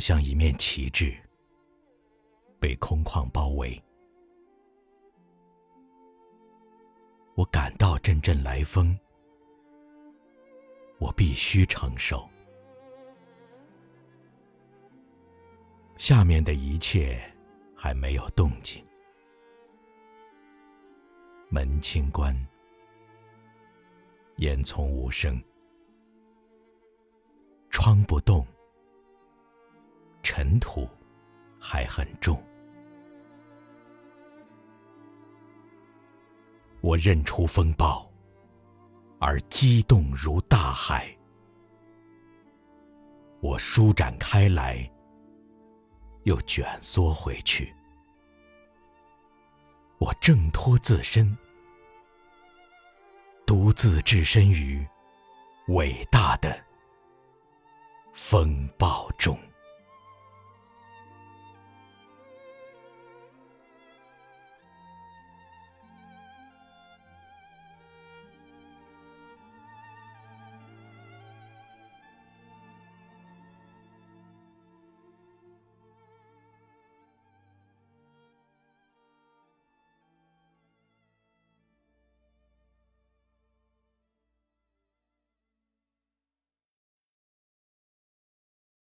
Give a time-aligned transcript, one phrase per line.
[0.00, 1.14] 像一面旗帜，
[2.58, 3.80] 被空旷包围。
[7.34, 8.98] 我感到阵阵来风，
[10.98, 12.28] 我必须承受。
[15.96, 17.20] 下面的一切
[17.76, 18.82] 还没有动静，
[21.50, 22.34] 门轻关，
[24.36, 25.38] 烟囱无声，
[27.68, 28.46] 窗不动。
[30.22, 30.88] 尘土
[31.58, 32.42] 还很重，
[36.80, 38.10] 我认出风暴，
[39.18, 41.08] 而激动如大海。
[43.40, 44.90] 我舒展开来，
[46.24, 47.74] 又卷缩回去。
[49.98, 51.36] 我挣脱自身，
[53.46, 54.86] 独自置身于
[55.68, 56.58] 伟大的
[58.12, 58.99] 风暴。